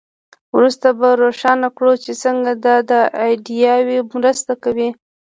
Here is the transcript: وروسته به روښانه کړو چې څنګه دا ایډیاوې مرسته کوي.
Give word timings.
وروسته 0.55 0.87
به 0.99 1.07
روښانه 1.21 1.69
کړو 1.77 1.93
چې 2.03 2.11
څنګه 2.23 2.51
دا 2.91 3.01
ایډیاوې 3.25 3.99
مرسته 4.13 4.53
کوي. 4.63 4.89